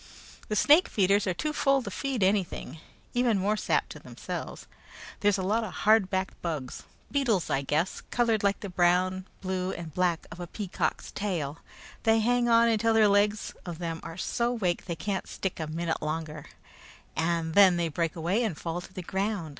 The 0.47 0.55
snake 0.55 0.87
feeders 0.87 1.27
are 1.27 1.33
too 1.35 1.53
full 1.53 1.83
to 1.83 1.91
feed 1.91 2.23
anything 2.23 2.79
even 3.13 3.37
more 3.37 3.55
sap 3.55 3.87
to 3.89 3.99
themselves. 3.99 4.65
There's 5.19 5.37
a 5.37 5.43
lot 5.43 5.63
of 5.63 5.71
hard 5.85 6.09
backed 6.09 6.41
bugs 6.41 6.85
beetles, 7.11 7.51
I 7.51 7.61
guess 7.61 8.01
colored 8.09 8.41
like 8.41 8.61
the 8.61 8.69
brown, 8.69 9.27
blue, 9.41 9.73
and 9.73 9.93
black 9.93 10.25
of 10.31 10.39
a 10.39 10.47
peacock's 10.47 11.11
tail. 11.11 11.59
They 12.01 12.17
hang 12.19 12.49
on 12.49 12.67
until 12.67 12.95
the 12.95 13.07
legs 13.07 13.53
of 13.63 13.77
them 13.77 13.99
are 14.01 14.17
so 14.17 14.51
wake 14.51 14.85
they 14.85 14.95
can't 14.95 15.27
stick 15.29 15.59
a 15.59 15.67
minute 15.67 16.01
longer, 16.01 16.45
and 17.15 17.53
then 17.53 17.77
they 17.77 17.87
break 17.87 18.15
away 18.15 18.43
and 18.43 18.57
fall 18.57 18.81
to 18.81 18.91
the 18.91 19.03
ground. 19.03 19.49